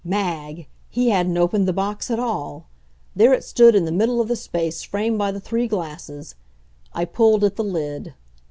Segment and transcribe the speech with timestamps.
[0.03, 0.65] Mag!
[0.89, 2.65] He hadn't opened the box at all!
[3.15, 6.33] There it stood in the middle of the space framed by the three glasses.
[6.91, 8.15] I pulled at the lid.